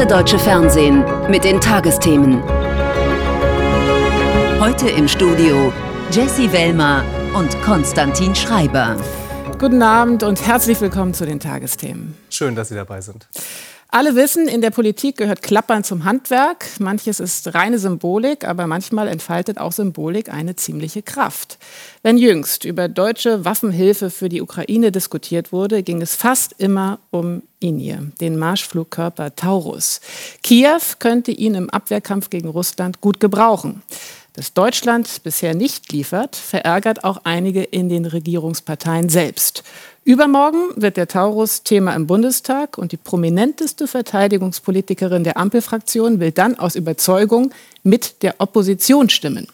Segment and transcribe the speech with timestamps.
[0.00, 2.42] Erste deutsche Fernsehen mit den Tagesthemen.
[4.58, 5.70] Heute im Studio
[6.10, 8.96] Jesse Wellmer und Konstantin Schreiber.
[9.58, 12.16] Guten Abend und herzlich willkommen zu den Tagesthemen.
[12.30, 13.28] Schön, dass Sie dabei sind.
[13.92, 16.64] Alle wissen, in der Politik gehört Klappern zum Handwerk.
[16.78, 21.58] Manches ist reine Symbolik, aber manchmal entfaltet auch Symbolik eine ziemliche Kraft.
[22.04, 27.42] Wenn jüngst über deutsche Waffenhilfe für die Ukraine diskutiert wurde, ging es fast immer um
[27.58, 30.00] ihn hier, den Marschflugkörper Taurus.
[30.44, 33.82] Kiew könnte ihn im Abwehrkampf gegen Russland gut gebrauchen.
[34.34, 39.64] Dass Deutschland bisher nicht liefert, verärgert auch einige in den Regierungsparteien selbst.
[40.04, 46.58] Übermorgen wird der Taurus Thema im Bundestag und die prominenteste Verteidigungspolitikerin der Ampelfraktion will dann
[46.58, 49.46] aus Überzeugung mit der Opposition stimmen.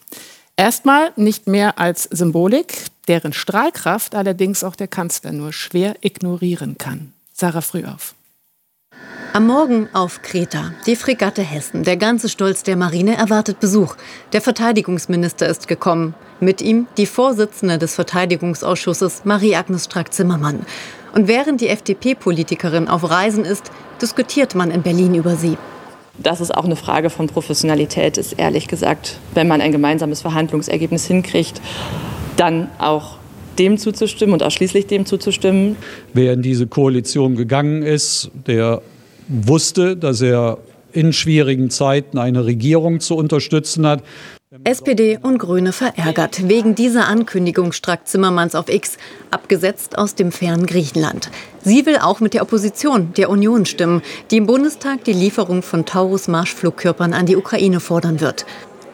[0.56, 7.12] Erstmal nicht mehr als Symbolik, deren Strahlkraft allerdings auch der Kanzler nur schwer ignorieren kann.
[7.32, 8.14] Sarah Frühauf.
[9.32, 10.72] Am Morgen auf Kreta.
[10.86, 13.96] Die Fregatte Hessen, der ganze Stolz der Marine, erwartet Besuch.
[14.32, 16.14] Der Verteidigungsminister ist gekommen.
[16.40, 20.66] Mit ihm die Vorsitzende des Verteidigungsausschusses, Marie-Agnes Strack-Zimmermann.
[21.14, 23.70] Und während die FDP-Politikerin auf Reisen ist,
[24.02, 25.56] diskutiert man in Berlin über sie.
[26.18, 31.06] Das ist auch eine Frage von Professionalität, ist ehrlich gesagt, wenn man ein gemeinsames Verhandlungsergebnis
[31.06, 31.60] hinkriegt,
[32.36, 33.16] dann auch
[33.58, 35.76] dem zuzustimmen und ausschließlich dem zuzustimmen.
[36.12, 38.82] Wer in diese Koalition gegangen ist, der
[39.28, 40.58] wusste, dass er
[40.92, 44.02] in schwierigen Zeiten eine Regierung zu unterstützen hat.
[44.64, 48.96] SPD und Grüne verärgert wegen dieser Ankündigung Strack Zimmermanns auf X,
[49.30, 51.30] abgesetzt aus dem fernen Griechenland.
[51.62, 55.84] Sie will auch mit der Opposition, der Union stimmen, die im Bundestag die Lieferung von
[55.84, 58.46] Taurus-Marschflugkörpern an die Ukraine fordern wird.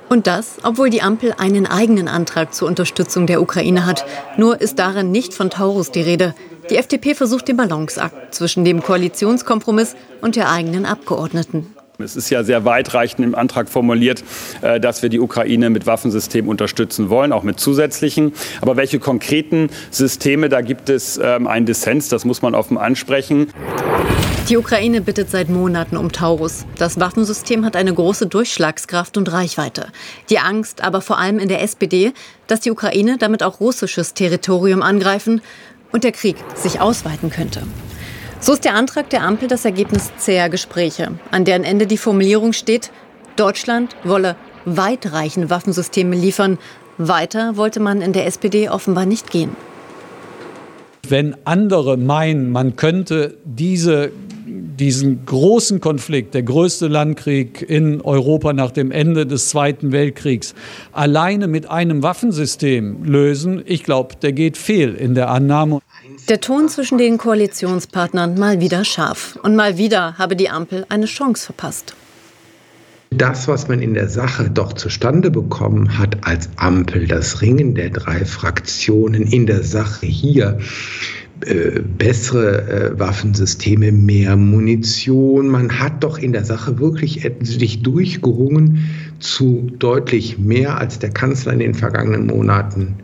[0.08, 4.04] Und das, obwohl die Ampel einen eigenen Antrag zur Unterstützung der Ukraine hat.
[4.36, 6.34] Nur ist darin nicht von Taurus die Rede.
[6.70, 11.74] Die FDP versucht den Balanceakt zwischen dem Koalitionskompromiss und der eigenen Abgeordneten.
[12.02, 14.24] Es ist ja sehr weitreichend im Antrag formuliert,
[14.60, 18.32] äh, dass wir die Ukraine mit Waffensystemen unterstützen wollen, auch mit zusätzlichen.
[18.60, 23.48] Aber welche konkreten Systeme, da gibt es ähm, einen Dissens, das muss man offen ansprechen.
[24.48, 26.66] Die Ukraine bittet seit Monaten um Taurus.
[26.76, 29.86] Das Waffensystem hat eine große Durchschlagskraft und Reichweite.
[30.30, 32.12] Die Angst aber vor allem in der SPD,
[32.48, 35.42] dass die Ukraine damit auch russisches Territorium angreifen
[35.92, 37.62] und der Krieg sich ausweiten könnte.
[38.42, 42.52] So ist der Antrag der Ampel das Ergebnis zäher Gespräche, an deren Ende die Formulierung
[42.52, 42.90] steht,
[43.36, 46.58] Deutschland wolle weitreichende Waffensysteme liefern.
[46.98, 49.54] Weiter wollte man in der SPD offenbar nicht gehen.
[51.08, 54.10] Wenn andere meinen, man könnte diese,
[54.46, 60.54] diesen großen Konflikt, der größte Landkrieg in Europa nach dem Ende des Zweiten Weltkriegs,
[60.92, 65.80] alleine mit einem Waffensystem lösen, ich glaube, der geht fehl in der Annahme.
[66.28, 69.38] Der Ton zwischen den Koalitionspartnern mal wieder scharf.
[69.42, 71.94] Und mal wieder habe die Ampel eine Chance verpasst.
[73.10, 77.90] Das, was man in der Sache doch zustande bekommen hat als Ampel, das Ringen der
[77.90, 80.58] drei Fraktionen in der Sache hier,
[81.46, 85.48] äh, bessere äh, Waffensysteme, mehr Munition.
[85.48, 88.86] Man hat doch in der Sache wirklich sich durchgerungen
[89.18, 92.96] zu deutlich mehr, als der Kanzler in den vergangenen Monaten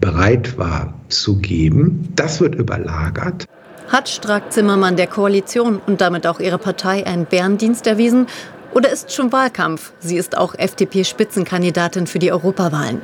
[0.00, 2.08] bereit war zu geben.
[2.16, 3.46] Das wird überlagert.
[3.88, 8.26] Hat Strack-Zimmermann der Koalition und damit auch ihrer Partei einen Bärendienst erwiesen?
[8.72, 9.92] Oder ist schon Wahlkampf?
[9.98, 13.00] Sie ist auch FDP-Spitzenkandidatin für die Europawahlen.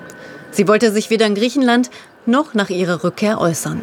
[0.53, 1.91] Sie wollte sich weder in Griechenland
[2.25, 3.81] noch nach ihrer Rückkehr äußern.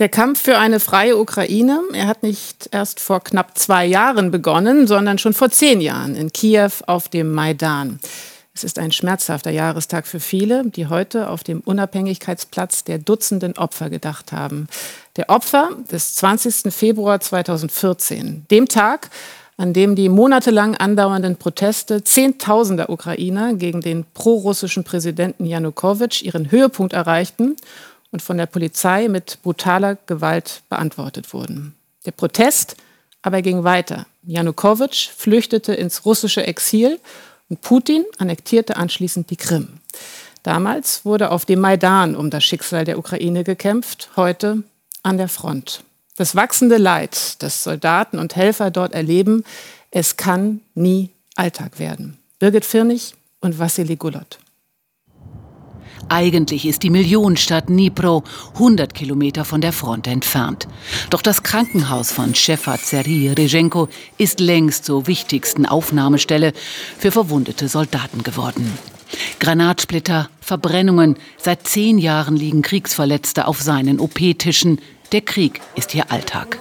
[0.00, 4.86] Der Kampf für eine freie Ukraine, er hat nicht erst vor knapp zwei Jahren begonnen,
[4.86, 8.00] sondern schon vor zehn Jahren in Kiew auf dem Maidan.
[8.54, 13.90] Es ist ein schmerzhafter Jahrestag für viele, die heute auf dem Unabhängigkeitsplatz der Dutzenden Opfer
[13.90, 14.68] gedacht haben.
[15.18, 16.72] Der Opfer des 20.
[16.72, 19.10] Februar 2014, dem Tag,
[19.58, 26.94] an dem die monatelang andauernden Proteste Zehntausender Ukrainer gegen den prorussischen Präsidenten Janukowitsch ihren Höhepunkt
[26.94, 27.56] erreichten
[28.12, 31.74] und von der Polizei mit brutaler Gewalt beantwortet wurden.
[32.06, 32.76] Der Protest
[33.22, 34.06] aber ging weiter.
[34.22, 36.98] Janukowitsch flüchtete ins russische Exil
[37.48, 39.68] und Putin annektierte anschließend die Krim.
[40.42, 44.62] Damals wurde auf dem Maidan um das Schicksal der Ukraine gekämpft, heute
[45.02, 45.82] an der Front.
[46.16, 49.44] Das wachsende Leid, das Soldaten und Helfer dort erleben,
[49.90, 52.18] es kann nie Alltag werden.
[52.38, 54.38] Birgit Firnig und Vassili Gulot.
[56.10, 58.24] Eigentlich ist die Millionenstadt Dnipro
[58.54, 60.66] 100 Kilometer von der Front entfernt.
[61.08, 66.52] Doch das Krankenhaus von Shefat Seri Rejenko ist längst zur wichtigsten Aufnahmestelle
[66.98, 68.76] für verwundete Soldaten geworden.
[69.38, 71.14] Granatsplitter, Verbrennungen.
[71.36, 74.80] Seit zehn Jahren liegen Kriegsverletzte auf seinen OP-Tischen.
[75.12, 76.58] Der Krieg ist hier Alltag.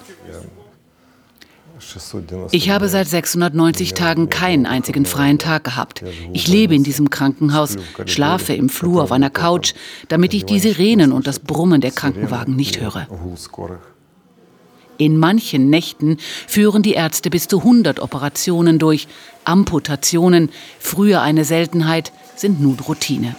[2.52, 6.04] Ich habe seit 690 Tagen keinen einzigen freien Tag gehabt.
[6.34, 9.74] Ich lebe in diesem Krankenhaus, schlafe im Flur auf einer Couch,
[10.08, 13.08] damit ich die Sirenen und das Brummen der Krankenwagen nicht höre.
[14.98, 19.08] In manchen Nächten führen die Ärzte bis zu 100 Operationen durch.
[19.46, 23.36] Amputationen, früher eine Seltenheit, sind nun Routine.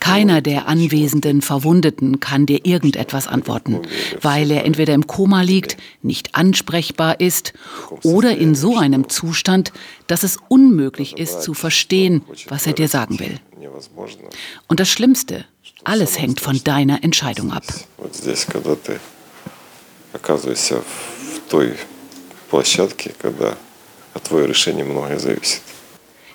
[0.00, 3.80] Keiner der anwesenden Verwundeten kann dir irgendetwas antworten,
[4.20, 7.52] weil er entweder im Koma liegt, nicht ansprechbar ist
[8.02, 9.72] oder in so einem Zustand,
[10.06, 13.40] dass es unmöglich ist zu verstehen, was er dir sagen will.
[14.68, 15.44] Und das Schlimmste,
[15.84, 17.64] alles hängt von deiner Entscheidung ab.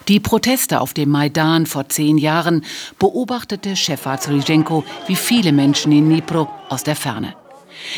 [0.08, 2.64] Die Proteste auf dem Maidan vor zehn Jahren
[2.98, 7.36] beobachtete Chefarzt Ryzhenko wie viele Menschen in Dnipro aus der Ferne.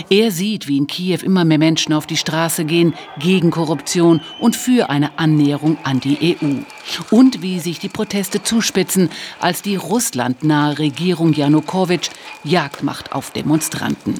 [0.09, 4.56] Er sieht, wie in Kiew immer mehr Menschen auf die Straße gehen gegen Korruption und
[4.56, 7.15] für eine Annäherung an die EU.
[7.15, 9.09] Und wie sich die Proteste zuspitzen,
[9.39, 12.09] als die russlandnahe Regierung Janukowitsch
[12.44, 14.15] Jagd macht auf Demonstranten.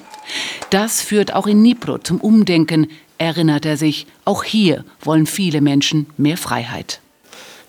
[0.69, 2.88] Das führt auch in Dnipro zum Umdenken,
[3.18, 4.06] erinnert er sich.
[4.25, 7.01] Auch hier wollen viele Menschen mehr Freiheit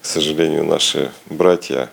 [0.02, 1.90] К сожалению, наши братья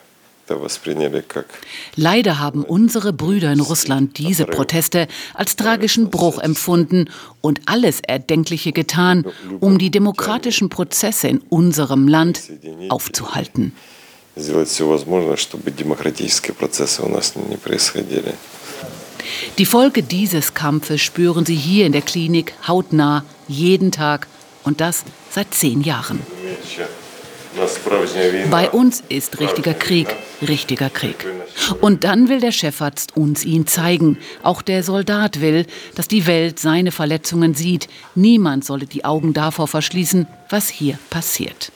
[1.97, 7.09] Leider haben unsere Brüder in Russland diese Proteste als tragischen Bruch empfunden
[7.41, 9.25] und alles Erdenkliche getan,
[9.61, 12.43] um die demokratischen Prozesse in unserem Land
[12.89, 13.73] aufzuhalten.
[19.59, 24.27] Die Folge dieses Kampfes spüren Sie hier in der Klinik hautnah, jeden Tag
[24.65, 26.21] und das seit zehn Jahren.
[28.52, 30.16] Bei uns ist richtiger Krieg,
[30.48, 31.26] richtiger Krieg.
[31.82, 34.18] Und dann will der Chefarzt uns ihn zeigen.
[34.44, 35.66] Auch der Soldat will,
[35.96, 37.88] dass die Welt seine Verletzungen sieht.
[38.16, 41.72] Niemand solle die Augen davor verschließen, was hier passiert.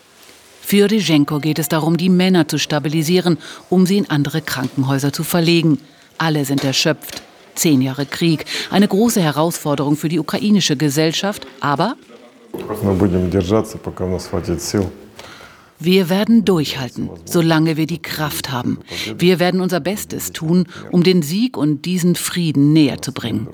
[0.61, 3.37] Für Ryzhenko geht es darum, die Männer zu stabilisieren,
[3.69, 5.79] um sie in andere Krankenhäuser zu verlegen.
[6.17, 7.23] Alle sind erschöpft.
[7.55, 11.97] Zehn Jahre Krieg, eine große Herausforderung für die ukrainische Gesellschaft, aber
[15.83, 18.79] wir werden durchhalten, solange wir die Kraft haben.
[19.17, 23.47] Wir werden unser Bestes tun, um den Sieg und diesen Frieden näher zu bringen.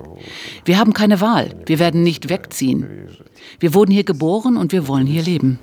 [0.66, 1.54] Wir haben keine Wahl.
[1.64, 2.86] Wir werden nicht wegziehen.
[3.60, 5.58] Wir wurden hier geboren und wir wollen hier leben.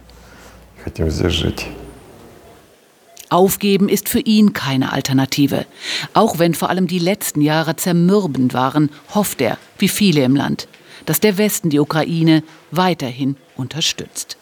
[3.30, 5.66] Aufgeben ist für ihn keine Alternative.
[6.14, 10.68] Auch wenn vor allem die letzten Jahre zermürbend waren, hofft er, wie viele im Land,
[11.06, 14.35] dass der Westen die Ukraine weiterhin unterstützt.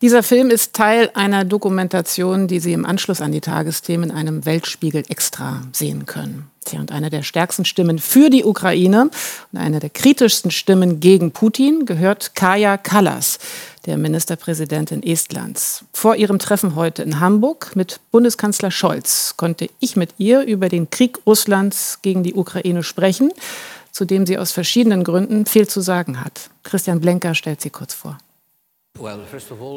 [0.00, 4.46] Dieser Film ist Teil einer Dokumentation, die Sie im Anschluss an die Tagesthemen in einem
[4.46, 6.48] Weltspiegel extra sehen können.
[6.64, 9.10] Tja, und eine der stärksten Stimmen für die Ukraine
[9.52, 13.40] und eine der kritischsten Stimmen gegen Putin gehört Kaja Kallas,
[13.86, 15.84] der Ministerpräsidentin Estlands.
[15.92, 20.90] Vor ihrem Treffen heute in Hamburg mit Bundeskanzler Scholz konnte ich mit ihr über den
[20.90, 23.32] Krieg Russlands gegen die Ukraine sprechen,
[23.90, 26.50] zu dem sie aus verschiedenen Gründen viel zu sagen hat.
[26.62, 28.16] Christian Blenker stellt sie kurz vor.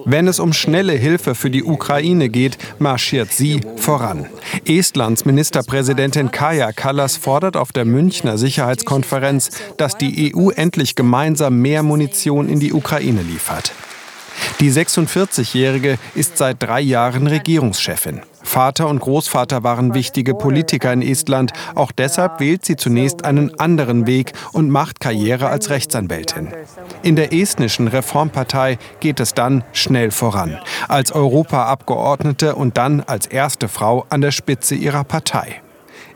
[0.05, 4.27] Wenn es um schnelle Hilfe für die Ukraine geht, marschiert sie voran.
[4.65, 11.83] Estlands Ministerpräsidentin Kaja Kallas fordert auf der Münchner Sicherheitskonferenz, dass die EU endlich gemeinsam mehr
[11.83, 13.73] Munition in die Ukraine liefert.
[14.59, 18.21] Die 46-Jährige ist seit drei Jahren Regierungschefin.
[18.43, 21.51] Vater und Großvater waren wichtige Politiker in Estland.
[21.75, 26.49] Auch deshalb wählt sie zunächst einen anderen Weg und macht Karriere als Rechtsanwältin.
[27.03, 30.59] In der estnischen Reformpartei geht es dann schnell voran.
[30.87, 35.61] Als Europaabgeordnete und dann als erste Frau an der Spitze ihrer Partei.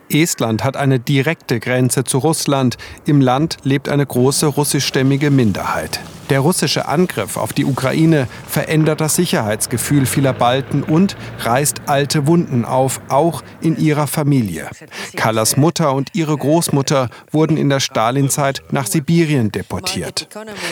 [0.09, 2.77] Estland hat eine direkte Grenze zu Russland.
[3.05, 5.99] Im Land lebt eine große russischstämmige Minderheit.
[6.31, 12.65] Der russische Angriff auf die Ukraine verändert das Sicherheitsgefühl vieler Balten und reißt alte Wunden
[12.65, 14.67] auf, auch in ihrer Familie.
[15.15, 20.27] Kallas Mutter und ihre Großmutter wurden in der Stalinzeit nach Sibirien deportiert.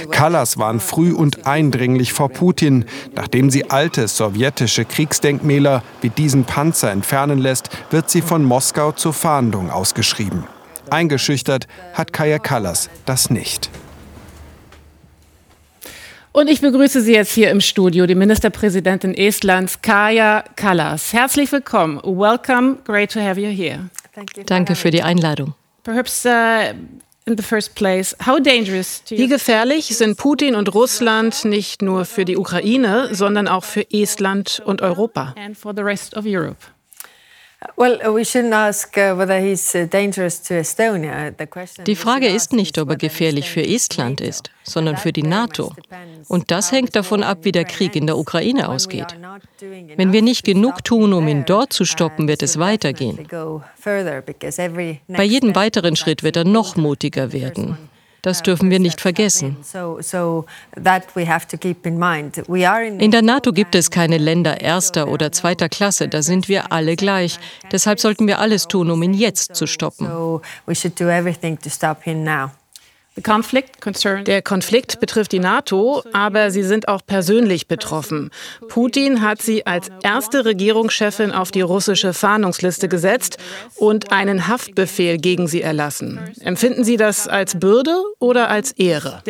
[0.10, 2.86] Kallas waren früh und eindringlich vor Putin.
[3.14, 9.14] Nachdem sie alte sowjetische Kriegsdenkmäler wie diesen Panzer entfernen lässt, wird sie von Moskau zur
[9.34, 10.44] Fahndung ausgeschrieben.
[10.92, 13.72] Eingeschüchtert hat Kaya Kallas das nicht.
[16.32, 21.14] Und ich begrüße Sie jetzt hier im Studio, die Ministerpräsidentin Estlands, Kaja Kallas.
[21.14, 22.00] Herzlich willkommen.
[22.04, 22.78] Welcome.
[22.86, 23.90] Great to have you here.
[24.46, 25.56] Danke für die Einladung.
[25.82, 26.30] Perhaps uh,
[27.26, 32.26] in the first place, how dangerous Wie gefährlich sind Putin und Russland nicht nur für
[32.26, 35.34] die Ukraine, sondern auch für Estland und Europa?
[41.88, 45.74] Die Frage ist nicht, ob er gefährlich für Estland ist, sondern für die NATO.
[46.28, 49.16] Und das hängt davon ab, wie der Krieg in der Ukraine ausgeht.
[49.96, 53.28] Wenn wir nicht genug tun, um ihn dort zu stoppen, wird es weitergehen.
[55.08, 57.78] Bei jedem weiteren Schritt wird er noch mutiger werden.
[58.24, 59.58] Das dürfen wir nicht vergessen.
[63.00, 66.96] In der NATO gibt es keine Länder erster oder zweiter Klasse, da sind wir alle
[66.96, 67.38] gleich.
[67.72, 70.08] Deshalb sollten wir alles tun, um ihn jetzt zu stoppen.
[74.24, 78.32] Der Konflikt betrifft die NATO, aber sie sind auch persönlich betroffen.
[78.70, 83.38] Putin hat sie als erste Regierungschefin auf die russische Fahndungsliste gesetzt
[83.76, 86.20] und einen Haftbefehl gegen sie erlassen.
[86.40, 89.22] Empfinden Sie das als Bürde oder als Ehre?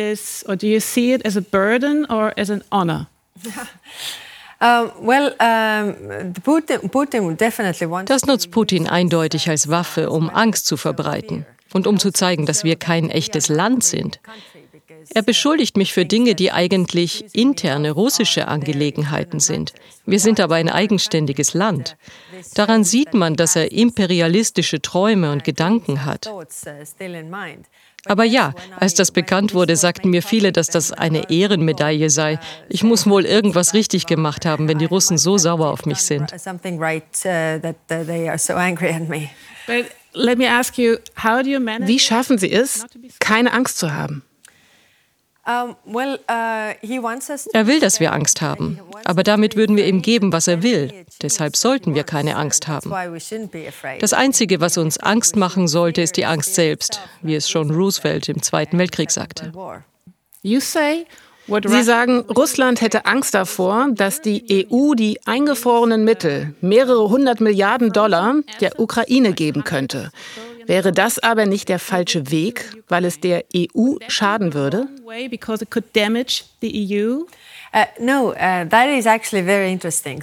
[8.08, 11.44] Das nutzt Putin eindeutig als Waffe, um Angst zu verbreiten
[11.74, 14.20] und um zu zeigen, dass wir kein echtes Land sind.
[15.12, 19.74] Er beschuldigt mich für Dinge, die eigentlich interne russische Angelegenheiten sind.
[20.06, 21.96] Wir sind aber ein eigenständiges Land.
[22.54, 26.30] Daran sieht man, dass er imperialistische Träume und Gedanken hat.
[28.06, 32.38] Aber ja, als das bekannt wurde, sagten mir viele, dass das eine Ehrenmedaille sei.
[32.68, 36.30] Ich muss wohl irgendwas richtig gemacht haben, wenn die Russen so sauer auf mich sind.
[40.14, 42.86] Wie schaffen Sie es,
[43.18, 44.22] keine Angst zu haben?
[45.46, 48.80] Uh, er will, dass wir Angst haben.
[49.04, 51.04] Aber damit würden wir ihm geben, was er will.
[51.20, 52.90] Deshalb sollten wir keine Angst haben.
[54.00, 58.30] Das Einzige, was uns Angst machen sollte, ist die Angst selbst, wie es schon Roosevelt
[58.30, 59.52] im Zweiten Weltkrieg sagte.
[60.40, 61.06] You say
[61.46, 67.92] Sie sagen, Russland hätte Angst davor, dass die EU die eingefrorenen Mittel, mehrere hundert Milliarden
[67.92, 70.10] Dollar, der Ukraine geben könnte.
[70.66, 74.88] Wäre das aber nicht der falsche Weg, weil es der EU schaden würde?
[77.74, 78.34] Uh, uh,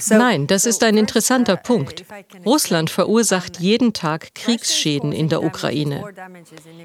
[0.08, 2.02] Nein, das ist ein interessanter Punkt.
[2.46, 6.02] Russland verursacht jeden Tag Kriegsschäden in der Ukraine.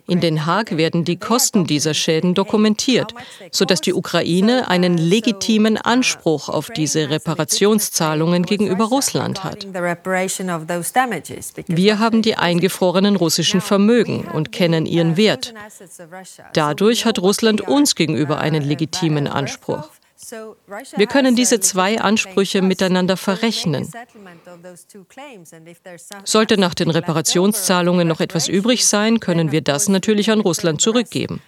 [0.07, 3.13] In Den Haag werden die Kosten dieser Schäden dokumentiert,
[3.51, 9.65] sodass die Ukraine einen legitimen Anspruch auf diese Reparationszahlungen gegenüber Russland hat.
[11.67, 15.53] Wir haben die eingefrorenen russischen Vermögen und kennen ihren Wert.
[16.51, 19.89] Dadurch hat Russland uns gegenüber einen legitimen Anspruch.
[20.95, 23.89] Wir können diese zwei Ansprüche miteinander verrechnen.
[26.23, 31.41] Sollte nach den Reparationszahlungen noch etwas übrig sein, können wir das natürlich an Russland zurückgeben.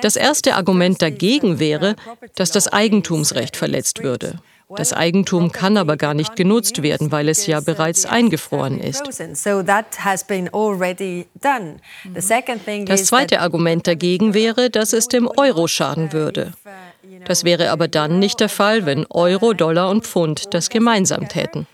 [0.00, 1.96] Das erste Argument dagegen wäre,
[2.34, 4.40] dass das Eigentumsrecht verletzt würde.
[4.76, 9.02] Das Eigentum kann aber gar nicht genutzt werden, weil es ja bereits eingefroren ist.
[12.86, 16.52] Das zweite Argument dagegen wäre, dass es dem Euro schaden würde.
[17.24, 21.66] Das wäre aber dann nicht der Fall, wenn Euro, Dollar und Pfund das gemeinsam täten.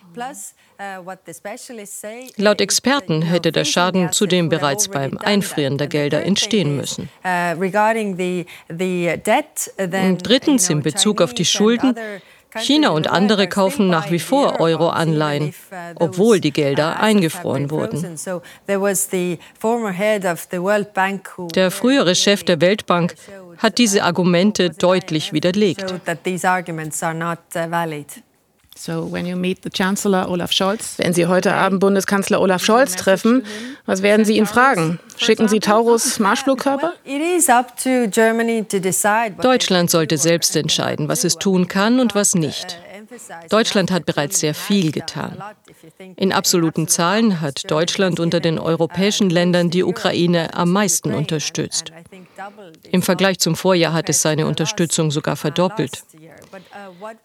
[2.36, 7.08] Laut Experten hätte der Schaden zudem bereits beim Einfrieren der Gelder entstehen müssen.
[7.22, 7.70] Und
[10.28, 11.96] drittens in Bezug auf die Schulden
[12.58, 15.54] China und andere kaufen nach wie vor Euro-Anleihen,
[15.96, 18.18] obwohl die Gelder eingefroren wurden.
[21.54, 23.14] Der frühere Chef der Weltbank
[23.58, 25.94] hat diese Argumente deutlich widerlegt.
[28.76, 32.96] So, when you meet the Chancellor Olaf Scholz, wenn Sie heute Abend Bundeskanzler Olaf Scholz
[32.96, 33.44] treffen,
[33.86, 34.98] was werden Sie ihn fragen?
[35.16, 36.92] Schicken Sie Taurus Marschflugkörper?
[39.40, 42.80] Deutschland sollte selbst entscheiden, was es tun kann und was nicht.
[43.48, 45.36] Deutschland hat bereits sehr viel getan.
[46.16, 51.92] In absoluten Zahlen hat Deutschland unter den europäischen Ländern die Ukraine am meisten unterstützt.
[52.90, 56.02] Im Vergleich zum Vorjahr hat es seine Unterstützung sogar verdoppelt.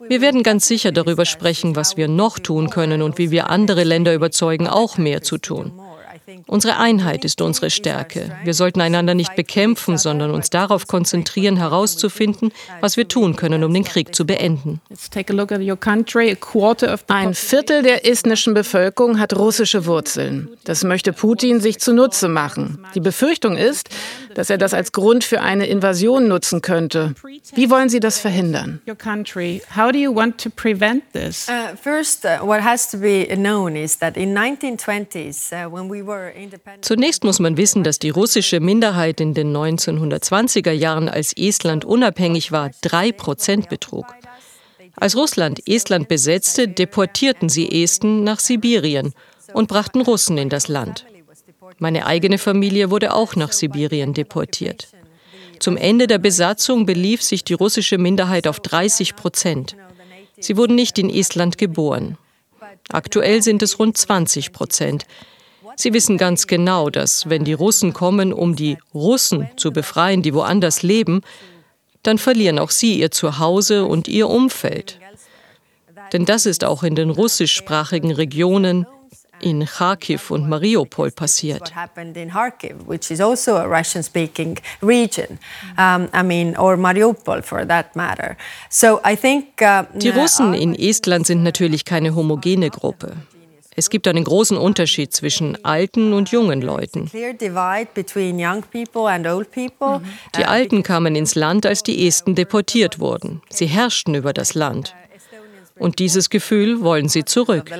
[0.07, 3.83] Wir werden ganz sicher darüber sprechen, was wir noch tun können und wie wir andere
[3.83, 5.71] Länder überzeugen, auch mehr zu tun.
[6.47, 8.31] Unsere Einheit ist unsere Stärke.
[8.43, 13.73] Wir sollten einander nicht bekämpfen, sondern uns darauf konzentrieren, herauszufinden, was wir tun können, um
[13.73, 14.81] den Krieg zu beenden.
[17.07, 20.49] Ein Viertel der estnischen Bevölkerung hat russische Wurzeln.
[20.63, 22.85] Das möchte Putin sich zunutze machen.
[22.95, 23.89] Die Befürchtung ist,
[24.39, 27.13] dass er das als Grund für eine Invasion nutzen könnte.
[27.55, 28.81] Wie wollen Sie das verhindern?
[31.83, 36.31] First, what has to be known is that in 1920s, when we were
[36.79, 42.53] Zunächst muss man wissen, dass die russische Minderheit in den 1920er Jahren, als Estland unabhängig
[42.53, 44.05] war, drei Prozent betrug.
[44.95, 49.11] Als Russland Estland besetzte, deportierten sie Esten nach Sibirien
[49.51, 51.05] und brachten Russen in das Land.
[51.77, 54.87] Meine eigene Familie wurde auch nach Sibirien deportiert.
[55.59, 59.75] Zum Ende der Besatzung belief sich die russische Minderheit auf 30 Prozent.
[60.39, 62.17] Sie wurden nicht in Estland geboren.
[62.89, 65.05] Aktuell sind es rund 20 Prozent.
[65.75, 70.33] Sie wissen ganz genau, dass wenn die Russen kommen, um die Russen zu befreien, die
[70.33, 71.21] woanders leben,
[72.03, 74.99] dann verlieren auch sie ihr Zuhause und ihr Umfeld.
[76.13, 78.87] Denn das ist auch in den russischsprachigen Regionen
[79.41, 81.73] in Kharkiv und Mariupol passiert.
[89.95, 93.15] Die Russen in Estland sind natürlich keine homogene Gruppe.
[93.75, 97.09] Es gibt einen großen Unterschied zwischen alten und jungen Leuten.
[100.35, 103.41] Die Alten kamen ins Land, als die Esten deportiert wurden.
[103.49, 104.93] Sie herrschten über das Land.
[105.79, 107.71] Und dieses Gefühl wollen sie zurück.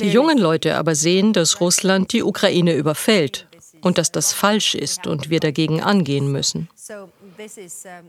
[0.00, 3.46] Die jungen Leute aber sehen, dass Russland die Ukraine überfällt
[3.82, 6.68] und dass das falsch ist und wir dagegen angehen müssen.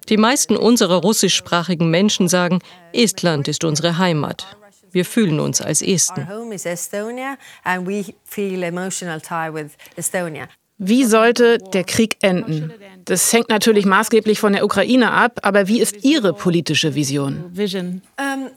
[0.08, 2.60] Die meisten unserer russischsprachigen Menschen sagen,
[2.94, 4.58] Estland ist unsere Heimat.
[4.92, 6.28] Wir fühlen uns als Esten.
[10.80, 12.72] Wie sollte der Krieg enden?
[13.06, 17.46] Das hängt natürlich maßgeblich von der Ukraine ab, aber wie ist Ihre politische Vision?
[17.52, 18.02] Vision.
[18.18, 18.50] Um,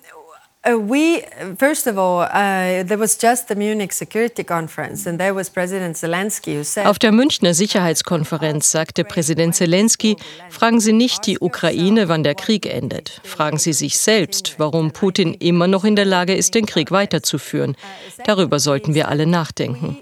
[0.64, 1.24] Uh, we,
[1.58, 5.96] first of all, uh, there was just the Munich Security Conference and there was President
[5.96, 10.16] Zelensky who said Auf der Münchner Sicherheitskonferenz sagte Präsident Zelensky,
[10.50, 13.20] fragen Sie nicht die Ukraine, wann der Krieg endet.
[13.24, 17.76] Fragen Sie sich selbst, warum Putin immer noch in der Lage ist, den Krieg weiterzuführen.
[18.24, 19.98] Darüber sollten wir alle nachdenken.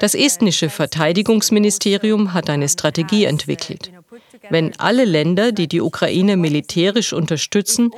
[0.00, 3.92] Das estnische Verteidigungsministerium hat eine Strategie entwickelt.
[4.48, 7.90] Wenn alle Länder, die die Ukraine militärisch unterstützen,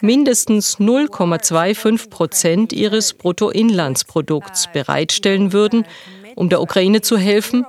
[0.00, 5.86] mindestens 0,25 Prozent ihres Bruttoinlandsprodukts bereitstellen würden,
[6.34, 7.64] um der Ukraine zu helfen,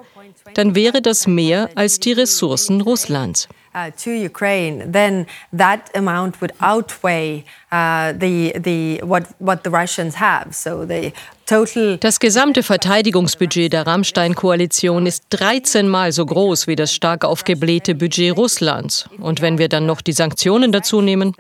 [0.55, 3.47] dann wäre das mehr als die Ressourcen Russlands.
[3.75, 10.19] Uh, to Ukraine, then that amount would outweigh uh, the, the, what, what the Russians
[10.19, 10.51] have.
[10.51, 11.13] So the
[12.01, 18.35] das gesamte Verteidigungsbudget der Rammstein-Koalition ist 13 Mal so groß wie das stark aufgeblähte Budget
[18.35, 19.09] Russlands.
[19.19, 21.33] Und wenn wir dann noch die Sanktionen dazu nehmen,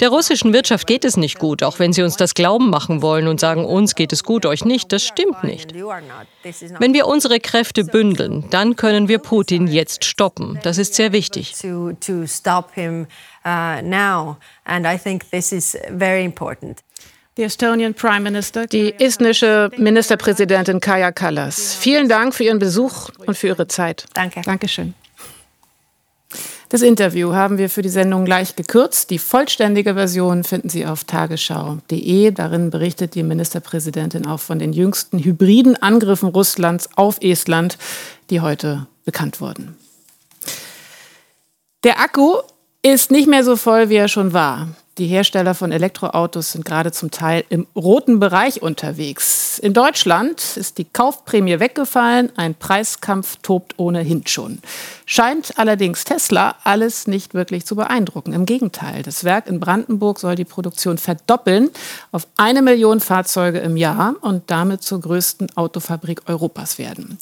[0.00, 3.28] der russischen Wirtschaft geht es nicht gut, auch wenn sie uns das glauben machen wollen
[3.28, 4.90] und sagen, uns geht es gut, euch nicht.
[4.92, 5.74] Das stimmt nicht.
[5.74, 10.58] Wenn wir unsere Kräfte bündeln, dann können wir Putin jetzt stoppen.
[10.62, 11.54] Das ist sehr wichtig.
[17.36, 21.74] Die estnische Ministerpräsidentin Kaja Kallas.
[21.74, 24.06] Vielen Dank für Ihren Besuch und für Ihre Zeit.
[24.14, 24.42] Danke.
[24.42, 24.94] Dankeschön.
[26.68, 29.10] Das Interview haben wir für die Sendung leicht gekürzt.
[29.10, 32.30] Die vollständige Version finden Sie auf tagesschau.de.
[32.30, 37.78] Darin berichtet die Ministerpräsidentin auch von den jüngsten hybriden Angriffen Russlands auf Estland,
[38.30, 39.76] die heute bekannt wurden.
[41.84, 42.38] Der Akku
[42.82, 44.68] ist nicht mehr so voll, wie er schon war.
[44.96, 49.58] Die Hersteller von Elektroautos sind gerade zum Teil im roten Bereich unterwegs.
[49.58, 54.60] In Deutschland ist die Kaufprämie weggefallen, ein Preiskampf tobt ohnehin schon.
[55.04, 58.32] Scheint allerdings Tesla alles nicht wirklich zu beeindrucken.
[58.32, 61.70] Im Gegenteil, das Werk in Brandenburg soll die Produktion verdoppeln
[62.12, 67.18] auf eine Million Fahrzeuge im Jahr und damit zur größten Autofabrik Europas werden.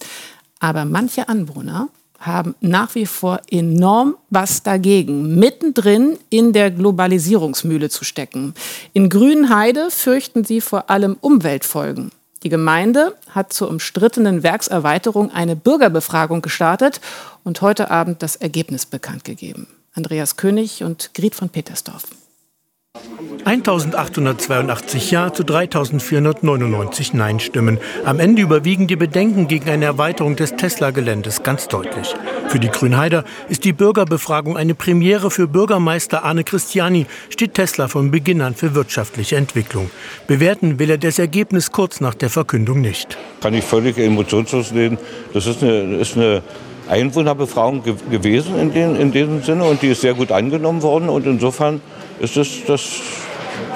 [0.60, 1.88] Aber manche Anwohner
[2.26, 8.54] haben nach wie vor enorm was dagegen, mittendrin in der Globalisierungsmühle zu stecken.
[8.92, 12.10] In Grünheide fürchten sie vor allem Umweltfolgen.
[12.42, 17.00] Die Gemeinde hat zur umstrittenen Werkserweiterung eine Bürgerbefragung gestartet
[17.44, 19.68] und heute Abend das Ergebnis bekannt gegeben.
[19.94, 22.04] Andreas König und Griet von Petersdorf.
[23.44, 27.78] 1882 Ja zu 3499 Nein-Stimmen.
[28.04, 32.14] Am Ende überwiegen die Bedenken gegen eine Erweiterung des Tesla-Geländes ganz deutlich.
[32.48, 38.10] Für die Grünheider ist die Bürgerbefragung eine Premiere für Bürgermeister Arne Christiani, steht Tesla von
[38.10, 39.90] Beginn an für wirtschaftliche Entwicklung.
[40.26, 43.16] Bewerten will er das Ergebnis kurz nach der Verkündung nicht.
[43.40, 44.98] Kann ich völlig emotionslos sehen.
[45.32, 46.42] Das ist eine, ist eine
[46.88, 51.08] Einwohnerbefragung ge gewesen in, den, in diesem Sinne und die ist sehr gut angenommen worden
[51.08, 51.80] und insofern
[52.22, 52.88] ist es das,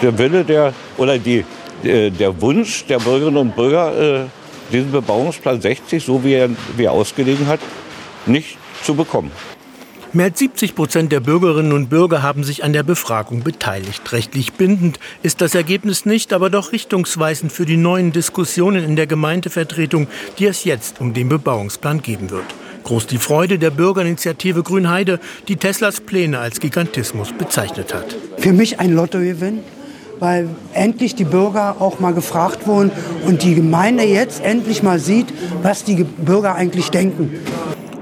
[0.00, 1.44] der Wille der oder die,
[1.82, 4.26] der Wunsch der Bürgerinnen und Bürger, äh,
[4.72, 7.60] diesen Bebauungsplan 60, so wie er, wie er ausgelegen hat,
[8.24, 9.30] nicht zu bekommen.
[10.12, 14.12] Mehr als 70 Prozent der Bürgerinnen und Bürger haben sich an der Befragung beteiligt.
[14.12, 19.06] Rechtlich bindend ist das Ergebnis nicht, aber doch richtungsweisend für die neuen Diskussionen in der
[19.06, 20.06] Gemeindevertretung,
[20.38, 22.46] die es jetzt um den Bebauungsplan geben wird.
[22.86, 25.18] Groß die Freude der Bürgerinitiative Grünheide,
[25.48, 28.14] die Teslas Pläne als Gigantismus bezeichnet hat.
[28.38, 29.58] Für mich ein Lottogewinn,
[30.20, 32.92] weil endlich die Bürger auch mal gefragt wurden
[33.26, 35.26] und die Gemeinde jetzt endlich mal sieht,
[35.62, 37.40] was die Bürger eigentlich denken.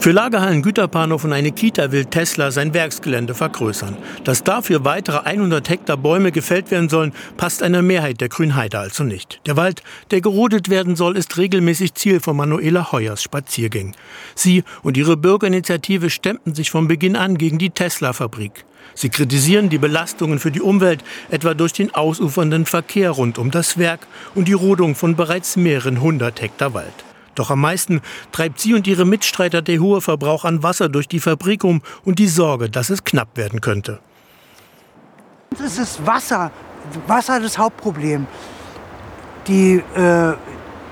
[0.05, 3.97] Für Lagerhallen, Güterbahnhof und eine Kita will Tesla sein Werksgelände vergrößern.
[4.23, 9.03] Dass dafür weitere 100 Hektar Bäume gefällt werden sollen, passt einer Mehrheit der Grünheide also
[9.03, 9.41] nicht.
[9.47, 13.97] Der Wald, der gerodet werden soll, ist regelmäßig Ziel von Manuela Heuers Spaziergängen.
[14.35, 18.67] Sie und ihre Bürgerinitiative stemmten sich von Beginn an gegen die Tesla-Fabrik.
[18.95, 23.79] Sie kritisieren die Belastungen für die Umwelt, etwa durch den ausufernden Verkehr rund um das
[23.79, 26.93] Werk und die Rodung von bereits mehreren hundert Hektar Wald.
[27.35, 28.01] Doch am meisten
[28.33, 32.19] treibt sie und ihre Mitstreiter der hohe Verbrauch an Wasser durch die Fabrik um und
[32.19, 34.01] die Sorge, dass es knapp werden könnte.
[35.65, 36.51] Es ist Wasser.
[37.07, 38.27] Wasser das Hauptproblem.
[39.47, 40.33] Die äh,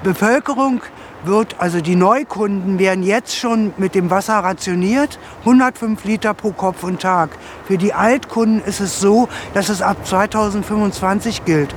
[0.03, 0.83] Bevölkerung
[1.25, 6.83] wird, also die Neukunden werden jetzt schon mit dem Wasser rationiert, 105 Liter pro Kopf
[6.83, 7.31] und Tag.
[7.67, 11.75] Für die Altkunden ist es so, dass es ab 2025 gilt.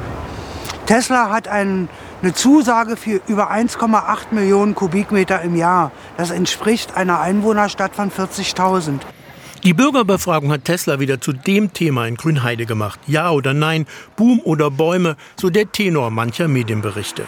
[0.85, 1.89] Tesla hat einen
[2.25, 5.91] eine Zusage für über 1,8 Millionen Kubikmeter im Jahr.
[6.17, 9.01] Das entspricht einer Einwohnerstadt von 40.000.
[9.63, 12.99] Die Bürgerbefragung hat Tesla wieder zu dem Thema in Grünheide gemacht.
[13.05, 13.85] Ja oder nein,
[14.15, 17.27] Boom oder Bäume, so der Tenor mancher Medienberichte.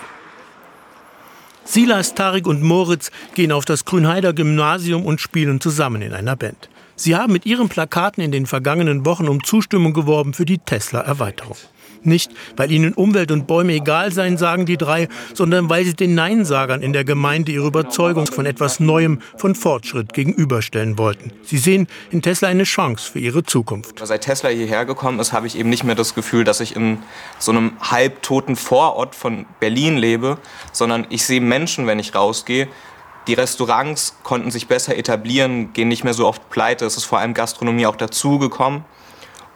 [1.64, 6.70] Silas, Tarik und Moritz gehen auf das Grünheider Gymnasium und spielen zusammen in einer Band.
[6.96, 11.58] Sie haben mit ihren Plakaten in den vergangenen Wochen um Zustimmung geworben für die Tesla-Erweiterung.
[12.08, 16.16] Nicht, weil ihnen Umwelt und Bäume egal seien, sagen die drei, sondern weil sie den
[16.16, 21.32] Neinsagern in der Gemeinde ihre Überzeugung von etwas Neuem, von Fortschritt gegenüberstellen wollten.
[21.44, 24.00] Sie sehen in Tesla eine Chance für ihre Zukunft.
[24.02, 27.00] Seit Tesla hierher gekommen ist, habe ich eben nicht mehr das Gefühl, dass ich in
[27.40, 30.38] so einem halbtoten Vorort von Berlin lebe,
[30.72, 32.70] sondern ich sehe Menschen, wenn ich rausgehe,
[33.28, 36.86] die Restaurants konnten sich besser etablieren, gehen nicht mehr so oft pleite.
[36.86, 38.86] Es ist vor allem Gastronomie auch dazugekommen.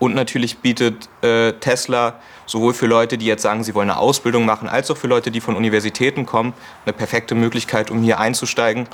[0.02, 2.16] Und natürlich bietet äh, Tesla
[2.48, 5.30] sowohl für Leute, die jetzt sagen, sie wollen eine Ausbildung machen, als auch für Leute,
[5.30, 6.54] die von Universitäten kommen,
[6.86, 8.88] eine perfekte Möglichkeit, um hier einzusteigen.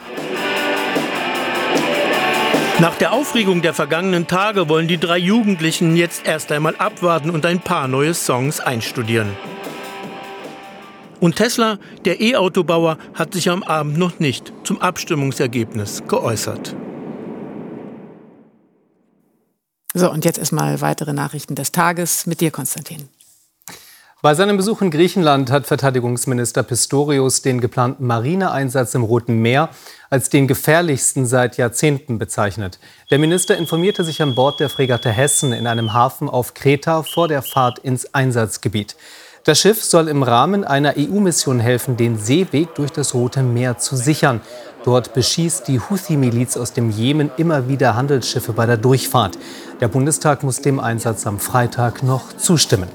[2.80, 7.46] Nach der Aufregung der vergangenen Tage wollen die drei Jugendlichen jetzt erst einmal abwarten und
[7.46, 9.30] ein paar neue Songs einstudieren.
[11.22, 16.76] Und Tesla, der E-Autobauer, hat sich am Abend noch nicht zum Abstimmungsergebnis geäußert.
[19.98, 23.10] So, und jetzt erstmal weitere Nachrichten des Tages mit dir, Konstantin.
[24.22, 29.70] Bei seinem Besuch in Griechenland hat Verteidigungsminister Pistorius den geplanten Marineeinsatz im Roten Meer
[30.12, 32.78] als den gefährlichsten seit Jahrzehnten bezeichnet.
[33.10, 37.28] Der Minister informierte sich an Bord der Fregatte Hessen in einem Hafen auf Kreta vor
[37.28, 38.96] der Fahrt ins Einsatzgebiet.
[39.48, 43.96] Das Schiff soll im Rahmen einer EU-Mission helfen, den Seeweg durch das Rote Meer zu
[43.96, 44.42] sichern.
[44.84, 49.38] Dort beschießt die Houthi-Miliz aus dem Jemen immer wieder Handelsschiffe bei der Durchfahrt.
[49.80, 52.90] Der Bundestag muss dem Einsatz am Freitag noch zustimmen.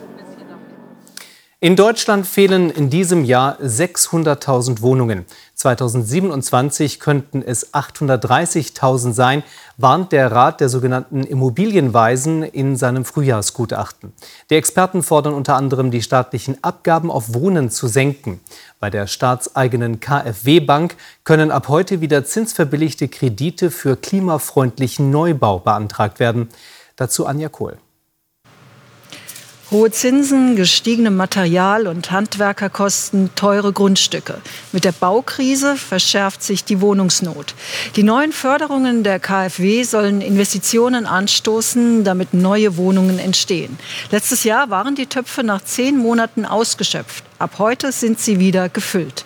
[1.58, 5.24] In Deutschland fehlen in diesem Jahr 600.000 Wohnungen.
[5.62, 9.44] 2027 könnten es 830.000 sein,
[9.76, 14.12] warnt der Rat der sogenannten Immobilienweisen in seinem Frühjahrsgutachten.
[14.50, 18.40] Die Experten fordern unter anderem, die staatlichen Abgaben auf Wohnen zu senken.
[18.80, 26.48] Bei der staatseigenen KfW-Bank können ab heute wieder zinsverbilligte Kredite für klimafreundlichen Neubau beantragt werden.
[26.96, 27.78] Dazu Anja Kohl.
[29.72, 34.36] Hohe Zinsen, gestiegene Material- und Handwerkerkosten, teure Grundstücke.
[34.70, 37.54] Mit der Baukrise verschärft sich die Wohnungsnot.
[37.96, 43.78] Die neuen Förderungen der KfW sollen Investitionen anstoßen, damit neue Wohnungen entstehen.
[44.10, 47.24] Letztes Jahr waren die Töpfe nach zehn Monaten ausgeschöpft.
[47.38, 49.24] Ab heute sind sie wieder gefüllt.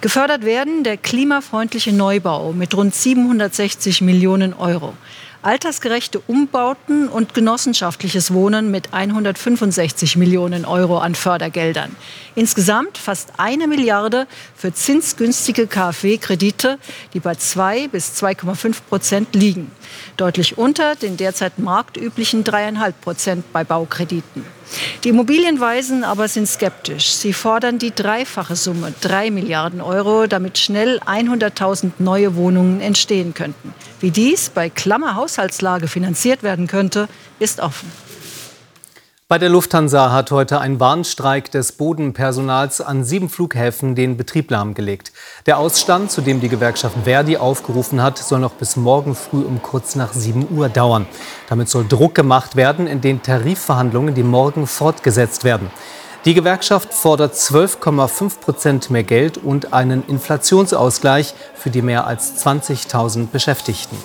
[0.00, 4.94] Gefördert werden der klimafreundliche Neubau mit rund 760 Millionen Euro
[5.42, 11.94] altersgerechte Umbauten und genossenschaftliches Wohnen mit 165 Millionen Euro an Fördergeldern.
[12.34, 16.78] Insgesamt fast eine Milliarde für zinsgünstige KfW-Kredite,
[17.14, 19.70] die bei 2 bis 2,5 Prozent liegen.
[20.16, 24.57] Deutlich unter den derzeit marktüblichen 3,5 Prozent bei Baukrediten.
[25.04, 27.12] Die Immobilienweisen aber sind skeptisch.
[27.12, 33.74] Sie fordern die dreifache Summe, 3 Milliarden Euro, damit schnell 100.000 neue Wohnungen entstehen könnten.
[34.00, 37.90] Wie dies bei Klammerhaushaltslage finanziert werden könnte, ist offen.
[39.30, 45.12] Bei der Lufthansa hat heute ein Warnstreik des Bodenpersonals an sieben Flughäfen den Betrieb lahmgelegt.
[45.44, 49.60] Der Ausstand, zu dem die Gewerkschaft Verdi aufgerufen hat, soll noch bis morgen früh um
[49.60, 51.04] kurz nach 7 Uhr dauern.
[51.50, 55.70] Damit soll Druck gemacht werden in den Tarifverhandlungen, die morgen fortgesetzt werden.
[56.24, 63.26] Die Gewerkschaft fordert 12,5 Prozent mehr Geld und einen Inflationsausgleich für die mehr als 20.000
[63.26, 63.98] Beschäftigten.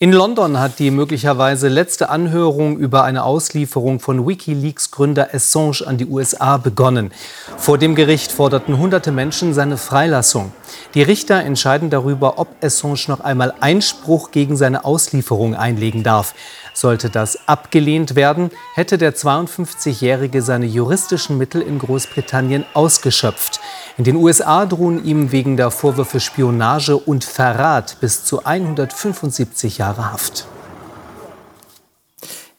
[0.00, 6.06] In London hat die möglicherweise letzte Anhörung über eine Auslieferung von Wikileaks-Gründer Assange an die
[6.06, 7.10] USA begonnen.
[7.56, 10.52] Vor dem Gericht forderten hunderte Menschen seine Freilassung.
[10.94, 16.32] Die Richter entscheiden darüber, ob Assange noch einmal Einspruch gegen seine Auslieferung einlegen darf.
[16.78, 23.58] Sollte das abgelehnt werden, hätte der 52-Jährige seine juristischen Mittel in Großbritannien ausgeschöpft.
[23.96, 30.12] In den USA drohen ihm wegen der Vorwürfe Spionage und Verrat bis zu 175 Jahre
[30.12, 30.46] Haft.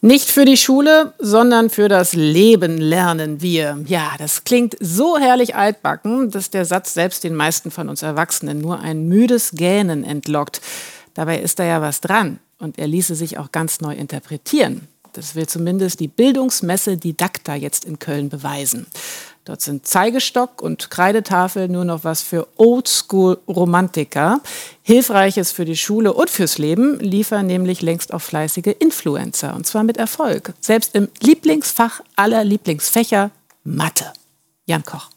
[0.01, 3.79] Nicht für die Schule, sondern für das Leben lernen wir.
[3.85, 8.59] Ja, das klingt so herrlich altbacken, dass der Satz selbst den meisten von uns Erwachsenen
[8.59, 10.59] nur ein müdes Gähnen entlockt.
[11.13, 14.87] Dabei ist da ja was dran und er ließe sich auch ganz neu interpretieren.
[15.13, 18.85] Das will zumindest die Bildungsmesse Didakta jetzt in Köln beweisen.
[19.45, 24.41] Dort sind Zeigestock und Kreidetafel nur noch was für Oldschool-Romantiker.
[24.83, 29.55] Hilfreiches für die Schule und fürs Leben liefern nämlich längst auch fleißige Influencer.
[29.55, 30.53] Und zwar mit Erfolg.
[30.61, 33.31] Selbst im Lieblingsfach aller Lieblingsfächer
[33.63, 34.13] Mathe.
[34.67, 35.09] Jan Koch.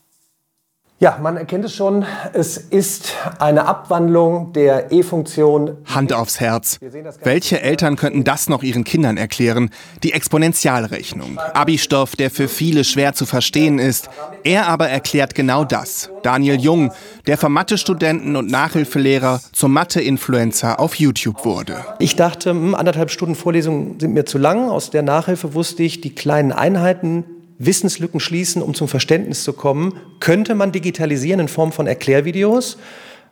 [1.02, 5.76] Ja, man erkennt es schon, es ist eine Abwandlung der E-Funktion.
[5.84, 6.78] Hand aufs Herz.
[7.24, 9.70] Welche Eltern könnten das noch ihren Kindern erklären?
[10.04, 11.40] Die Exponentialrechnung.
[11.54, 14.10] Abi-Stoff, der für viele schwer zu verstehen ist.
[14.44, 16.08] Er aber erklärt genau das.
[16.22, 16.92] Daniel Jung,
[17.26, 21.84] der vom Mathe-Studenten und Nachhilfelehrer zum Mathe-Influencer auf YouTube wurde.
[21.98, 24.70] Ich dachte, hm, anderthalb Stunden Vorlesung sind mir zu lang.
[24.70, 27.24] Aus der Nachhilfe wusste ich, die kleinen Einheiten
[27.64, 30.00] Wissenslücken schließen, um zum Verständnis zu kommen.
[30.20, 32.78] Könnte man digitalisieren in Form von Erklärvideos?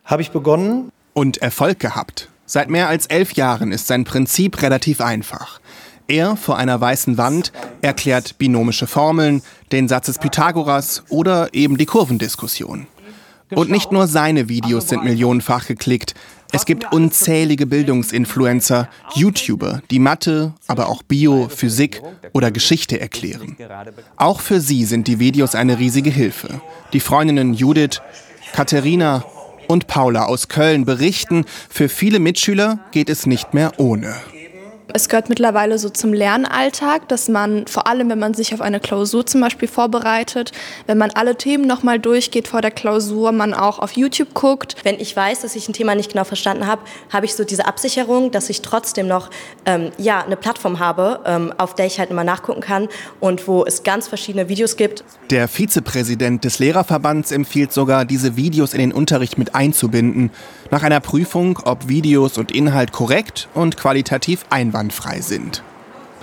[0.05, 0.91] Habe ich begonnen.
[1.13, 2.29] Und Erfolg gehabt.
[2.45, 5.59] Seit mehr als elf Jahren ist sein Prinzip relativ einfach.
[6.07, 9.41] Er vor einer weißen Wand erklärt binomische Formeln,
[9.71, 12.87] den Satz des Pythagoras oder eben die Kurvendiskussion.
[13.53, 16.15] Und nicht nur seine Videos sind millionenfach geklickt.
[16.53, 22.01] Es gibt unzählige Bildungsinfluencer, YouTuber, die Mathe, aber auch Bio, Physik
[22.33, 23.55] oder Geschichte erklären.
[24.17, 26.61] Auch für sie sind die Videos eine riesige Hilfe.
[26.93, 28.01] Die Freundinnen Judith,
[28.53, 29.23] Katharina
[29.67, 34.13] und Paula aus Köln berichten, für viele Mitschüler geht es nicht mehr ohne.
[34.93, 38.79] Es gehört mittlerweile so zum Lernalltag, dass man vor allem, wenn man sich auf eine
[38.79, 40.51] Klausur zum Beispiel vorbereitet,
[40.87, 44.75] wenn man alle Themen nochmal durchgeht vor der Klausur, man auch auf YouTube guckt.
[44.83, 47.65] Wenn ich weiß, dass ich ein Thema nicht genau verstanden habe, habe ich so diese
[47.65, 49.29] Absicherung, dass ich trotzdem noch
[49.65, 53.65] ähm, ja, eine Plattform habe, ähm, auf der ich halt immer nachgucken kann und wo
[53.65, 55.03] es ganz verschiedene Videos gibt.
[55.29, 60.31] Der Vizepräsident des Lehrerverbands empfiehlt sogar, diese Videos in den Unterricht mit einzubinden,
[60.69, 65.63] nach einer Prüfung, ob Videos und Inhalt korrekt und qualitativ einwandfrei einwandfrei sind.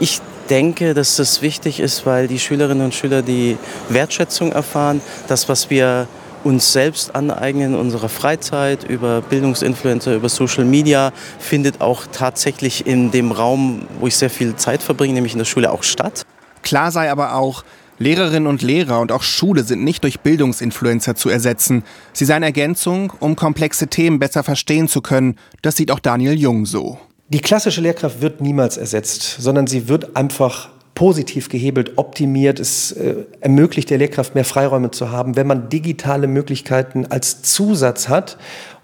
[0.01, 3.57] Ich denke, dass das wichtig ist, weil die Schülerinnen und Schüler die
[3.89, 6.07] Wertschätzung erfahren, das, was wir
[6.45, 13.33] uns selbst aneignen, unsere Freizeit über Bildungsinfluencer, über Social Media, findet auch tatsächlich in dem
[13.33, 16.25] Raum, wo ich sehr viel Zeit verbringe, nämlich in der Schule, auch statt.
[16.63, 17.65] Klar sei aber auch,
[17.99, 21.83] Lehrerinnen und Lehrer und auch Schule sind nicht durch Bildungsinfluencer zu ersetzen.
[22.13, 25.35] Sie seien Ergänzung, um komplexe Themen besser verstehen zu können.
[25.63, 27.01] Das sieht auch Daniel Jung so.
[27.31, 32.59] Die klassische Lehrkraft wird niemals ersetzt, sondern sie wird einfach positiv gehebelt, optimiert.
[32.59, 38.09] Es äh, ermöglicht der Lehrkraft mehr Freiräume zu haben, wenn man digitale Möglichkeiten als Zusatz
[38.09, 38.39] hat.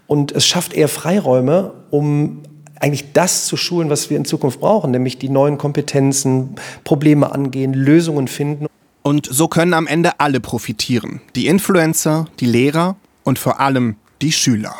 [0.07, 2.43] Und es schafft eher Freiräume, um
[2.79, 7.73] eigentlich das zu schulen, was wir in Zukunft brauchen, nämlich die neuen Kompetenzen, Probleme angehen,
[7.73, 8.67] Lösungen finden.
[9.01, 11.19] Und so können am Ende alle profitieren.
[11.35, 14.75] Die Influencer, die Lehrer und vor allem die Schüler.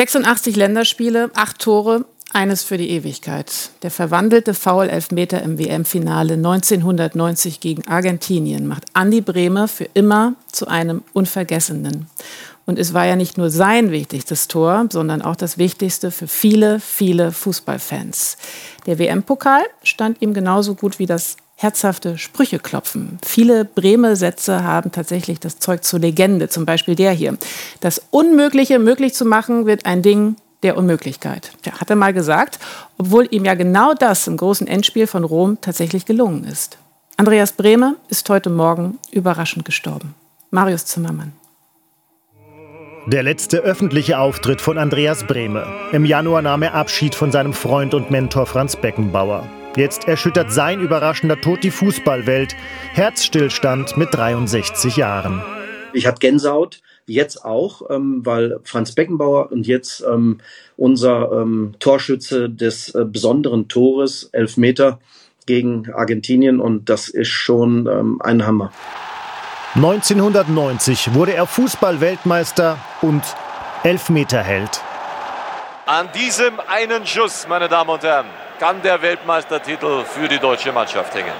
[0.00, 3.68] 86 Länderspiele, acht Tore, eines für die Ewigkeit.
[3.82, 11.02] Der verwandelte Foul-Elfmeter im WM-Finale 1990 gegen Argentinien macht Andi Bremer für immer zu einem
[11.12, 12.06] Unvergessenen.
[12.64, 16.80] Und es war ja nicht nur sein wichtigstes Tor, sondern auch das wichtigste für viele,
[16.80, 18.38] viele Fußballfans.
[18.86, 23.18] Der WM-Pokal stand ihm genauso gut wie das herzhafte Sprüche klopfen.
[23.22, 27.36] Viele Breme-Sätze haben tatsächlich das Zeug zur Legende, zum Beispiel der hier.
[27.80, 31.52] Das Unmögliche möglich zu machen, wird ein Ding der Unmöglichkeit.
[31.66, 32.58] Ja, hat er mal gesagt,
[32.96, 36.78] obwohl ihm ja genau das im großen Endspiel von Rom tatsächlich gelungen ist.
[37.18, 40.14] Andreas Brehme ist heute Morgen überraschend gestorben.
[40.50, 41.32] Marius Zimmermann.
[43.06, 45.66] Der letzte öffentliche Auftritt von Andreas Brehme.
[45.92, 49.46] Im Januar nahm er Abschied von seinem Freund und Mentor Franz Beckenbauer.
[49.76, 52.56] Jetzt erschüttert sein überraschender Tod die Fußballwelt.
[52.92, 55.42] Herzstillstand mit 63 Jahren.
[55.92, 60.38] Ich hatte Gänsehaut, jetzt auch, ähm, weil Franz Beckenbauer und jetzt ähm,
[60.76, 64.98] unser ähm, Torschütze des äh, besonderen Tores, Elfmeter,
[65.46, 68.72] gegen Argentinien und das ist schon ähm, ein Hammer.
[69.74, 73.22] 1990 wurde er Fußball-Weltmeister und
[73.82, 74.82] Elfmeterheld.
[75.86, 78.26] An diesem einen Schuss, meine Damen und Herren,
[78.60, 81.32] kann der Weltmeistertitel für die deutsche Mannschaft hängen.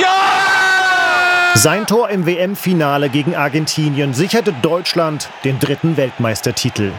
[0.00, 1.52] Ja!
[1.54, 6.92] Sein Tor im WM-Finale gegen Argentinien sicherte Deutschland den dritten Weltmeistertitel.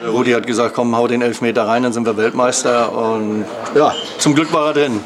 [0.00, 2.92] Rudi hat gesagt, komm, hau den Elfmeter rein, dann sind wir Weltmeister.
[2.92, 5.00] Und ja, zum Glück war er drin.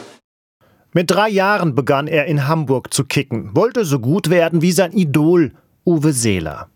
[0.92, 4.92] Mit drei Jahren begann er in Hamburg zu kicken, wollte so gut werden wie sein
[4.92, 5.52] Idol
[5.86, 6.68] Uwe Seeler.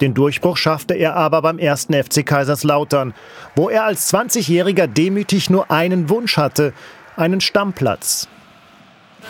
[0.00, 3.14] Den Durchbruch schaffte er aber beim ersten FC Kaiserslautern,
[3.54, 6.72] wo er als 20-Jähriger demütig nur einen Wunsch hatte,
[7.16, 8.28] einen Stammplatz.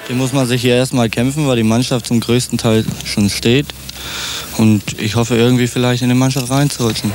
[0.08, 3.66] Den muss man sich hier erstmal kämpfen, weil die Mannschaft zum größten Teil schon steht.
[4.58, 7.12] Und ich hoffe irgendwie vielleicht in die Mannschaft reinzurutschen.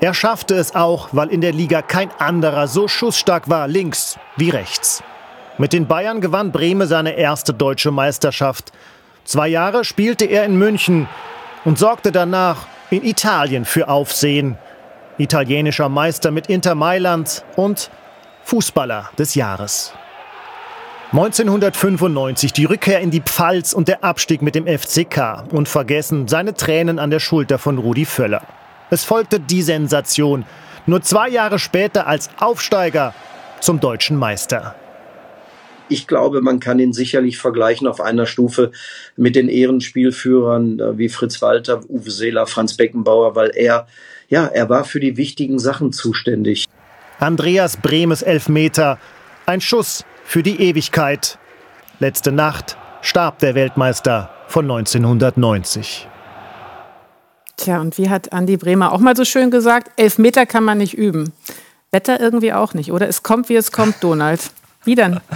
[0.00, 4.50] Er schaffte es auch, weil in der Liga kein anderer so schussstark war, links wie
[4.50, 5.02] rechts.
[5.56, 8.72] Mit den Bayern gewann Brehme seine erste deutsche Meisterschaft.
[9.24, 11.08] Zwei Jahre spielte er in München
[11.64, 14.58] und sorgte danach in Italien für Aufsehen.
[15.16, 17.90] Italienischer Meister mit Inter Mailand und
[18.44, 19.92] Fußballer des Jahres.
[21.12, 26.54] 1995 die Rückkehr in die Pfalz und der Abstieg mit dem FCK und vergessen seine
[26.54, 28.42] Tränen an der Schulter von Rudi Völler.
[28.90, 30.44] Es folgte die Sensation.
[30.86, 33.14] Nur zwei Jahre später als Aufsteiger
[33.60, 34.74] zum deutschen Meister.
[35.88, 38.70] Ich glaube, man kann ihn sicherlich vergleichen auf einer Stufe
[39.16, 43.86] mit den Ehrenspielführern äh, wie Fritz Walter, Uwe Seeler, Franz Beckenbauer, weil er,
[44.28, 46.64] ja, er war für die wichtigen Sachen zuständig.
[47.18, 48.98] Andreas Bremes Elfmeter,
[49.46, 51.38] ein Schuss für die Ewigkeit.
[52.00, 56.08] Letzte Nacht starb der Weltmeister von 1990.
[57.56, 60.94] Tja, und wie hat Andi Bremer auch mal so schön gesagt, Elfmeter kann man nicht
[60.94, 61.32] üben.
[61.92, 63.08] Wetter irgendwie auch nicht, oder?
[63.08, 64.50] Es kommt, wie es kommt, Donald.
[64.84, 65.20] Wie denn?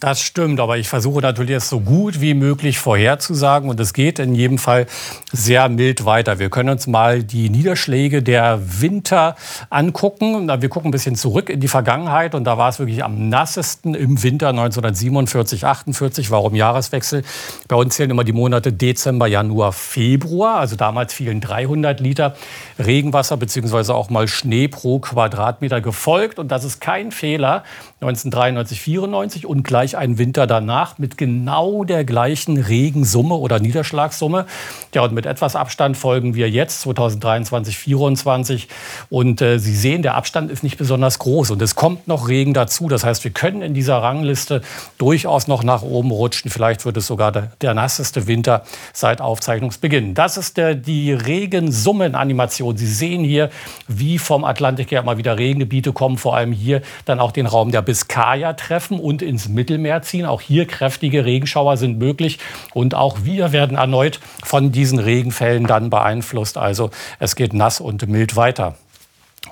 [0.00, 4.18] Das stimmt, aber ich versuche natürlich es so gut wie möglich vorherzusagen und es geht
[4.18, 4.86] in jedem Fall
[5.32, 6.38] sehr mild weiter.
[6.38, 9.34] Wir können uns mal die Niederschläge der Winter
[9.70, 10.48] angucken.
[10.60, 13.94] Wir gucken ein bisschen zurück in die Vergangenheit und da war es wirklich am nassesten
[13.94, 17.24] im Winter 1947, 48, warum Jahreswechsel.
[17.66, 20.58] Bei uns zählen immer die Monate Dezember, Januar, Februar.
[20.58, 22.36] Also damals fielen 300 Liter
[22.78, 23.92] Regenwasser bzw.
[23.92, 27.64] auch mal Schnee pro Quadratmeter gefolgt und das ist kein Fehler.
[28.00, 34.46] 1993, 94 und gleich einen Winter danach mit genau der gleichen Regensumme oder Niederschlagssumme.
[34.94, 38.68] Ja, und mit etwas Abstand folgen wir jetzt 2023, 2024
[39.10, 42.54] und äh, Sie sehen, der Abstand ist nicht besonders groß und es kommt noch Regen
[42.54, 42.88] dazu.
[42.88, 44.62] Das heißt, wir können in dieser Rangliste
[44.98, 46.50] durchaus noch nach oben rutschen.
[46.50, 50.14] Vielleicht wird es sogar der, der nasseste Winter seit Aufzeichnungsbeginn.
[50.14, 52.76] Das ist der, die Regensummenanimation.
[52.76, 53.50] Sie sehen hier,
[53.88, 57.70] wie vom Atlantik her immer wieder Regengebiete kommen, vor allem hier dann auch den Raum
[57.70, 60.26] der Biskaya treffen und ins Mittelmeer ziehen.
[60.26, 62.38] Auch hier kräftige Regenschauer sind möglich.
[62.72, 66.56] Und auch wir werden erneut von diesen Regenfällen dann beeinflusst.
[66.56, 68.76] Also es geht nass und mild weiter.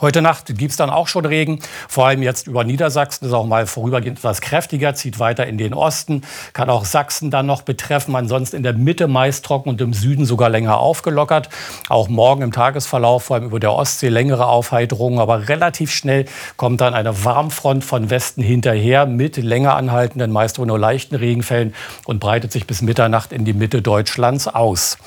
[0.02, 3.24] Heute Nacht gibt es dann auch schon Regen, vor allem jetzt über Niedersachsen.
[3.24, 6.22] ist auch mal vorübergehend etwas kräftiger, zieht weiter in den Osten,
[6.54, 8.16] kann auch Sachsen dann noch betreffen.
[8.16, 11.50] Ansonsten in der Mitte meist trocken und im Süden sogar länger aufgelockert.
[11.88, 15.20] Auch morgen im Tagesverlauf, vor allem über der Ostsee, längere Aufheiterungen.
[15.20, 16.24] Aber relativ schnell
[16.56, 22.18] kommt dann eine Warmfront von Westen hinterher mit länger anhaltenden, meist nur leichten Regenfällen und
[22.18, 24.98] breitet sich bis Mitternacht in die Mitte Deutschlands aus.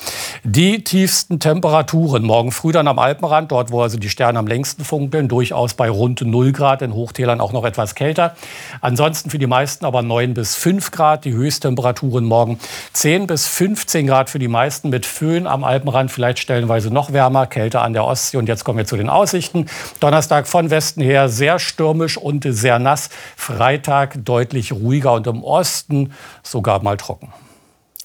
[0.45, 4.84] Die tiefsten Temperaturen morgen früh dann am Alpenrand, dort wo also die Sterne am längsten
[4.85, 8.35] funkeln, durchaus bei rund 0 Grad, in Hochtälern auch noch etwas kälter.
[8.79, 12.59] Ansonsten für die meisten aber 9 bis 5 Grad, die Höchsttemperaturen morgen
[12.93, 17.47] 10 bis 15 Grad für die meisten mit Föhn am Alpenrand, vielleicht stellenweise noch wärmer,
[17.47, 18.37] kälter an der Ostsee.
[18.37, 19.65] Und jetzt kommen wir zu den Aussichten.
[19.99, 23.09] Donnerstag von Westen her sehr stürmisch und sehr nass.
[23.35, 27.33] Freitag deutlich ruhiger und im Osten sogar mal trocken.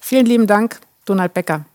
[0.01, 1.65] Vielen lieben Dank, Donald Becker.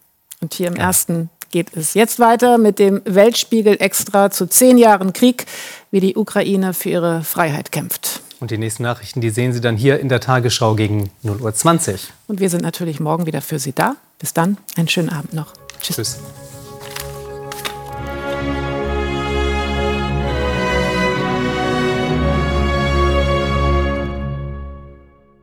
[0.40, 0.82] Und hier im ja.
[0.82, 5.47] ersten geht es jetzt weiter mit dem Weltspiegel extra zu zehn Jahren Krieg,
[5.90, 8.20] wie die Ukraine für ihre Freiheit kämpft.
[8.40, 11.99] Und die nächsten Nachrichten, die sehen Sie dann hier in der Tagesschau gegen 0.20 Uhr.
[12.28, 13.97] Und wir sind natürlich morgen wieder für Sie da.
[14.18, 15.55] Bis dann, einen schönen Abend noch.
[15.80, 15.97] Tschüss.
[15.97, 16.18] Tschüss.